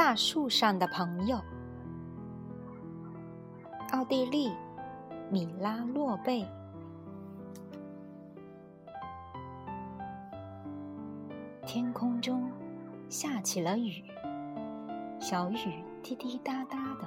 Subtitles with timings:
[0.00, 1.38] 大树上的朋友。
[3.92, 4.50] 奥地利，
[5.30, 6.48] 米拉洛贝。
[11.66, 12.50] 天空中
[13.10, 14.02] 下起了雨，
[15.20, 17.06] 小雨滴滴答答的，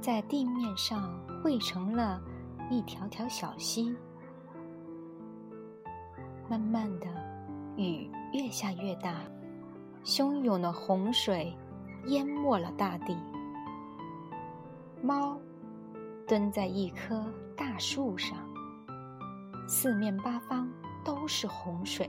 [0.00, 1.12] 在地面上
[1.42, 2.22] 汇成了
[2.70, 3.92] 一条条小溪。
[6.48, 7.08] 慢慢的，
[7.76, 9.16] 雨越下越大，
[10.04, 11.54] 汹涌的洪水
[12.06, 13.16] 淹没了大地。
[15.02, 15.38] 猫
[16.26, 17.24] 蹲在一棵
[17.56, 18.38] 大树上，
[19.66, 20.70] 四面八方
[21.04, 22.08] 都是洪水。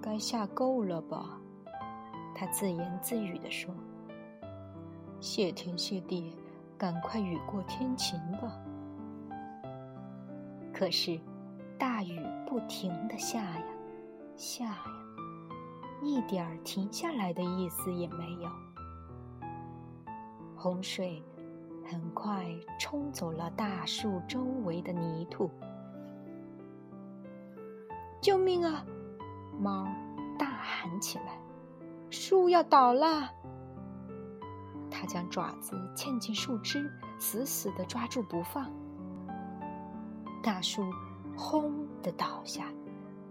[0.00, 1.38] 该下够了吧？
[2.34, 3.74] 他自言自语地说
[5.20, 6.36] ：“谢天谢地，
[6.76, 8.58] 赶快雨过天晴吧。”
[10.72, 11.20] 可是。
[11.80, 13.62] 大雨不停的下呀，
[14.38, 14.84] 下呀，
[16.00, 18.48] 一点儿停下来的意思也没有。
[20.56, 21.20] 洪水
[21.84, 22.46] 很快
[22.78, 25.50] 冲走了大树周围的泥土。
[28.20, 28.84] 救命啊！
[29.58, 29.88] 猫
[30.38, 31.36] 大喊起来
[32.08, 33.28] ：“树要倒了！”
[34.88, 38.70] 它将爪子嵌进树枝，死死的抓住不放。
[40.44, 40.84] 大树。
[41.40, 42.64] 轰的倒下，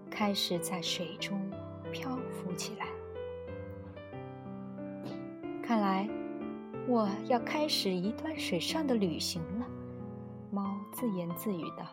[0.09, 1.39] 开始在水中
[1.91, 2.87] 漂浮起来。
[5.61, 6.09] 看来
[6.87, 9.67] 我要开始一段水上的旅行了，
[10.51, 11.85] 猫自言自语道：“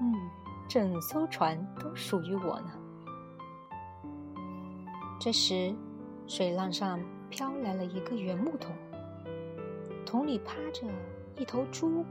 [0.00, 0.14] 嗯，
[0.68, 2.70] 整艘船都属于我呢。”
[5.20, 5.74] 这时，
[6.26, 8.74] 水浪上飘来了一个圆木桶，
[10.06, 10.86] 桶里趴着
[11.36, 12.04] 一头猪。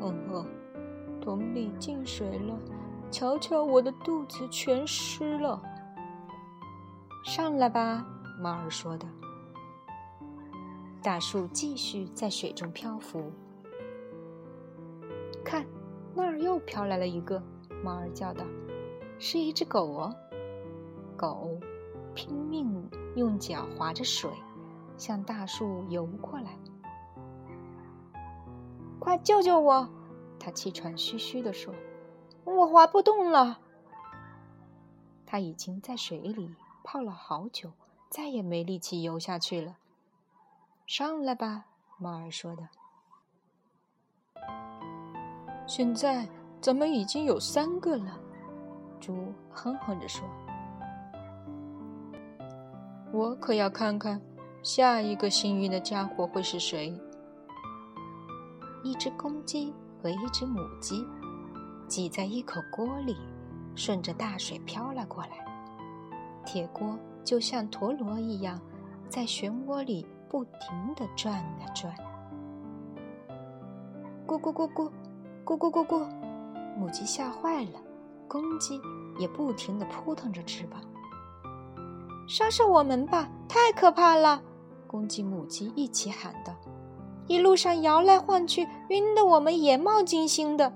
[0.00, 0.46] 嗯哼，
[1.22, 2.58] 桶里进水了，
[3.10, 5.62] 瞧瞧我的肚子全湿了。
[7.24, 8.04] 上来吧，
[8.40, 9.06] 猫儿说的。
[11.00, 13.30] 大树继续在水中漂浮。
[15.44, 15.64] 看，
[16.14, 17.40] 那儿又飘来了一个，
[17.84, 18.44] 猫儿叫道
[19.18, 20.14] ：“是一只狗哦。”
[21.16, 21.56] 狗
[22.14, 24.28] 拼命用脚划着水，
[24.96, 26.58] 向大树游过来。
[28.98, 29.88] 快救救我！
[30.44, 31.72] 他气喘吁吁地说
[32.42, 33.60] ：“我划不动了。”
[35.24, 37.70] 他已经在水里泡了好久，
[38.10, 39.76] 再也没力气游下去了。
[40.84, 41.66] 上来吧，
[41.96, 42.68] 猫儿说的。
[45.64, 46.28] 现在
[46.60, 48.18] 咱们已经有三个了，
[49.00, 50.28] 猪哼哼着说
[53.14, 54.20] ：“我可要看看
[54.64, 57.00] 下一个幸运的家伙会是谁。”
[58.82, 61.06] 一只公鸡和一只母鸡
[61.86, 63.16] 挤在一口锅里，
[63.76, 65.30] 顺着大水飘了过来。
[66.44, 68.60] 铁锅就像陀螺一样，
[69.08, 71.94] 在漩涡里不停地转啊转。
[74.26, 74.90] 咕咕咕咕，
[75.44, 76.08] 咕咕咕咕，
[76.76, 77.80] 母鸡吓坏了，
[78.26, 78.80] 公鸡
[79.18, 80.80] 也不停地扑腾着翅膀。
[82.26, 83.28] 杀杀我们吧！
[83.48, 84.42] 太可怕了！
[84.86, 86.54] 公鸡、母鸡一起喊道。
[87.26, 90.72] 一路上摇来晃去，晕得我们眼冒金星的。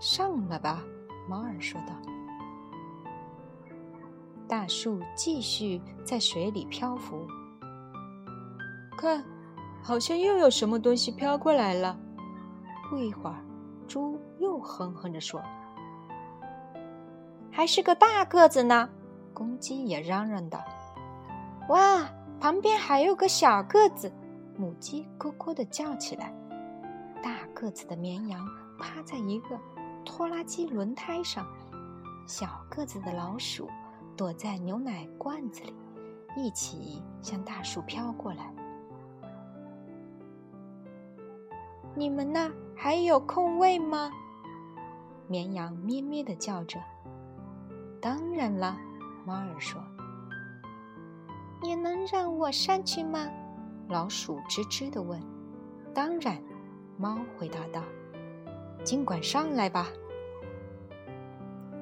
[0.00, 0.82] 上了吧，
[1.28, 1.94] 猫儿说道。
[4.48, 7.26] 大树继续在水里漂浮。
[8.96, 9.24] 看，
[9.82, 11.98] 好像又有什么东西飘过来了。
[12.88, 13.36] 不一会儿，
[13.88, 15.42] 猪又哼哼着说
[17.50, 18.88] ：“还是个大个子呢。”
[19.32, 20.64] 公鸡也嚷嚷道
[21.68, 22.08] ：“哇，
[22.40, 24.12] 旁边还有个小个子。”
[24.58, 26.32] 母鸡咯咯的叫起来，
[27.22, 28.46] 大个子的绵羊
[28.78, 29.58] 趴在一个
[30.04, 31.46] 拖拉机轮胎上，
[32.26, 33.68] 小个子的老鼠
[34.16, 35.74] 躲在牛奶罐子里，
[36.36, 38.52] 一起向大树飘过来。
[41.94, 44.10] 你们那还有空位吗？
[45.28, 46.78] 绵羊咩咩的叫着。
[48.00, 48.78] 当然了，
[49.24, 49.82] 猫儿说。
[51.62, 53.28] 你能让我上去吗？
[53.88, 55.20] 老鼠吱吱的问
[55.94, 56.42] ：“当然。”
[56.98, 57.82] 猫回答道
[58.82, 59.88] ：“尽管上来吧。”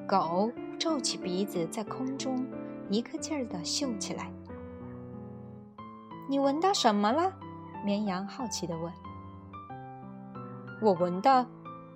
[0.07, 2.45] 狗皱起鼻子，在空中
[2.89, 4.31] 一个劲儿的嗅起来。
[6.29, 7.33] “你闻到什么了？”
[7.83, 8.91] 绵羊好奇的问。
[10.81, 11.45] “我闻到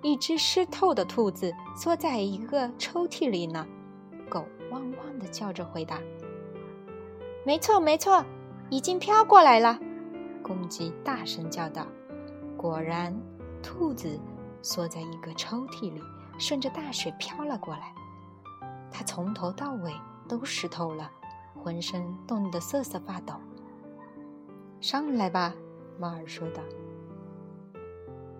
[0.02, 3.66] 一只湿透的兔子缩在一个抽屉里呢。”
[4.30, 6.00] 狗汪汪的叫着回答。
[7.44, 8.24] “没错，没错，
[8.70, 9.78] 已经飘过来了。”
[10.42, 11.86] 公鸡大声叫道
[12.56, 13.14] ：“果然，
[13.62, 14.18] 兔子
[14.62, 16.02] 缩在一个抽屉里，
[16.38, 17.94] 顺着大水飘了过来。
[18.90, 19.92] 它从头到尾
[20.28, 21.10] 都湿透了，
[21.54, 23.34] 浑身冻得瑟瑟发抖。
[24.80, 25.54] 上来吧，
[25.98, 26.62] 猫儿说道。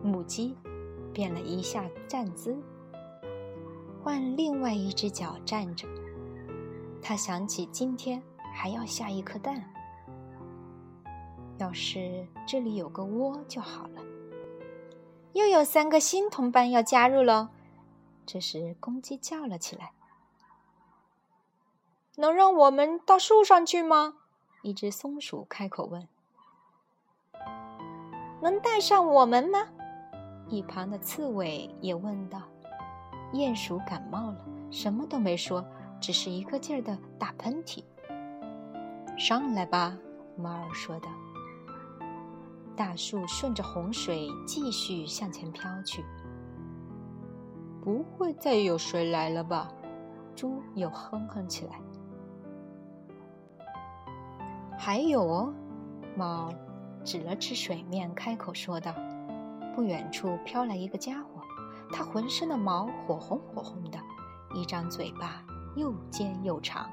[0.03, 0.57] 母鸡
[1.13, 2.57] 变了一下站姿，
[4.03, 5.87] 换另外一只脚站着。
[7.03, 8.23] 它想起今天
[8.55, 9.63] 还要下一颗蛋，
[11.61, 14.03] 要是这里有个窝就好了。
[15.35, 17.49] 又有三个新同伴要加入喽！
[18.25, 19.93] 这时，公鸡叫了起来
[22.17, 24.15] ：“能让我们到树上去吗？”
[24.63, 26.09] 一只松鼠开口问。
[28.41, 29.69] “能带上我们吗？”
[30.49, 32.41] 一旁的刺猬也问道。
[33.33, 35.65] 鼹鼠感冒了，什么都没说，
[36.01, 37.85] 只是一个劲儿的打喷嚏。
[39.19, 39.97] “上来吧！”
[40.37, 41.09] 猫儿说道。
[42.81, 46.03] 大树顺着洪水继续向前飘去。
[47.85, 49.71] 不会再有谁来了吧？
[50.35, 51.79] 猪又哼哼起来。
[54.79, 55.53] 还有哦，
[56.17, 56.51] 猫
[57.05, 58.95] 指了指水面，开口说道
[59.77, 61.43] ：“不远处飘来一个家伙，
[61.93, 63.99] 他浑身的毛火红火红的，
[64.55, 65.45] 一张嘴巴
[65.77, 66.89] 又尖又长。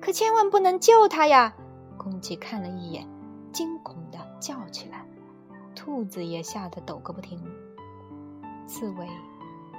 [0.00, 1.54] 可千万不能救他呀！”
[1.96, 3.08] 公鸡看了一眼，
[3.52, 5.04] 惊恐的叫起来，
[5.74, 7.40] 兔子也吓得抖个不停。
[8.66, 9.08] 刺猬。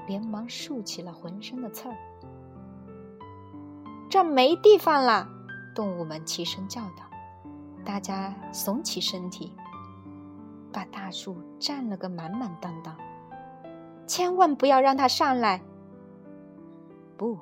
[0.07, 1.97] 连忙竖起了浑身的刺儿，
[4.09, 5.27] 这没地方了！
[5.75, 7.03] 动物们齐声叫道。
[7.83, 9.51] 大家耸起身体，
[10.71, 12.95] 把大树占了个满满当当。
[14.05, 15.61] 千万不要让它上来！
[17.17, 17.37] 不，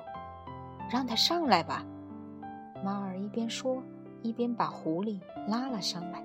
[0.90, 1.86] 让它上来吧！
[2.84, 3.80] 猫儿一边说，
[4.22, 6.20] 一边把狐狸拉了上来。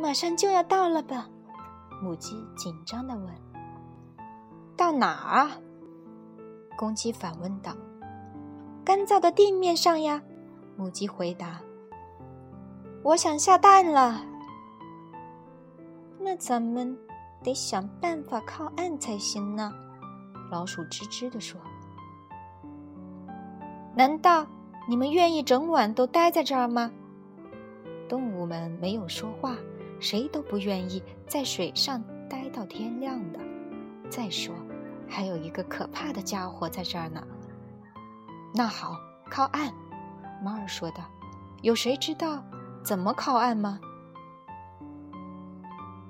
[0.00, 1.28] 马上就要到了吧？
[2.00, 3.26] 母鸡紧张的问。
[4.76, 5.50] 到哪儿啊？
[6.76, 7.72] 公鸡反问道。
[8.86, 10.22] “干燥的地面上呀。”
[10.78, 11.60] 母鸡回答。
[13.02, 14.22] “我想下蛋了。”
[16.20, 16.96] 那咱们
[17.42, 19.72] 得想办法靠岸才行呢。”
[20.48, 21.60] 老鼠吱吱地说。
[23.96, 24.46] “难道
[24.88, 26.92] 你们愿意整晚都待在这儿吗？”
[28.08, 29.56] 动物们没有说话，
[30.00, 33.40] 谁都不愿意在水上待到天亮的。
[34.08, 34.54] 再说。
[35.10, 37.26] 还有一个可怕的家伙在这儿呢。
[38.54, 38.94] 那好，
[39.30, 39.72] 靠岸，
[40.44, 41.02] 猫儿说道。
[41.62, 42.44] 有谁知道
[42.84, 43.80] 怎么靠岸吗？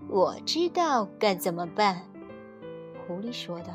[0.09, 2.03] 我知道该怎么办，
[3.07, 3.73] 狐狸说道。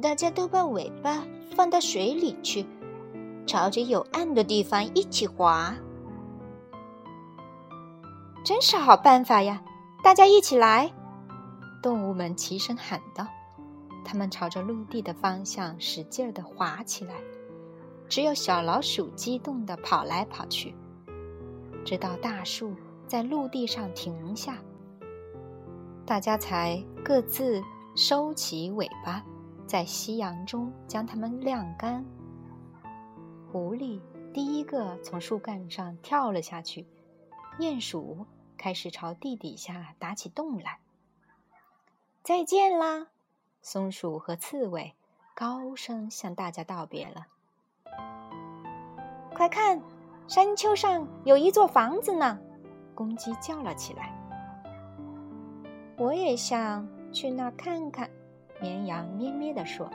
[0.00, 1.22] 大家都把尾巴
[1.54, 2.64] 放到水里去，
[3.46, 5.76] 朝着有岸的地方一起划。
[8.46, 9.60] 真是好办法呀！
[10.04, 10.92] 大家一起来。
[11.82, 13.26] 动物们齐声喊道
[14.06, 17.14] ：“他们朝着陆地的方向使劲儿地滑起来，
[18.08, 20.72] 只有小老鼠激动地跑来跑去，
[21.84, 22.72] 直到大树
[23.08, 24.58] 在陆地上停下，
[26.06, 27.60] 大家才各自
[27.96, 29.24] 收起尾巴，
[29.66, 32.04] 在夕阳中将它们晾干。
[33.50, 34.00] 狐狸
[34.32, 36.86] 第一个从树干上跳了下去，
[37.58, 38.24] 鼹鼠
[38.56, 40.78] 开始朝地底下打起洞来。”
[42.22, 43.06] 再见啦！
[43.62, 44.94] 松鼠和刺猬
[45.34, 47.26] 高声向大家道别了。
[49.34, 49.80] 快看，
[50.28, 52.38] 山丘上有一座房子呢！
[52.94, 54.12] 公鸡叫了起来。
[55.98, 58.10] 我也想去那看看。
[58.60, 59.90] 绵羊咩咩地说：“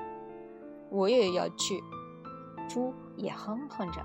[0.89, 1.81] 我也要去。”
[2.69, 4.01] 猪也哼哼着：“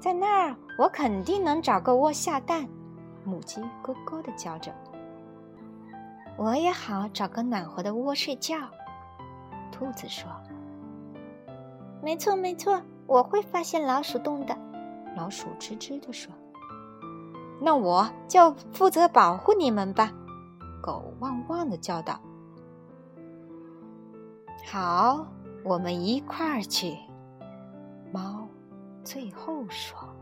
[0.00, 2.68] 在那儿，我肯定能找个窝下蛋。”
[3.24, 4.72] 母鸡咯咯地叫着。
[6.36, 8.56] 我也好找个暖和的窝睡觉，
[9.70, 10.30] 兔子说
[12.02, 14.56] ：“没错，没错，我会发现老鼠洞的。”
[15.16, 16.32] 老鼠吱吱地说
[17.62, 20.12] ：“那我就负责保护你们吧。”
[20.82, 22.20] 狗汪汪的叫道
[24.66, 25.26] ：“好，
[25.64, 26.96] 我们一块儿去。”
[28.12, 28.46] 猫
[29.02, 30.13] 最后说。